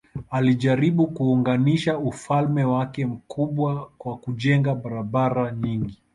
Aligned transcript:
Alijaribu 0.29 1.07
kuunganisha 1.07 1.97
ufalme 1.97 2.63
wake 2.63 3.05
mkubwa 3.05 3.91
kwa 3.97 4.17
kujenga 4.17 4.75
barabara 4.75 5.51
nyingi. 5.51 6.01